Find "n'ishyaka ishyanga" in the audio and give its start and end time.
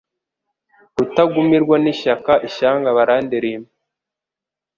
1.79-2.89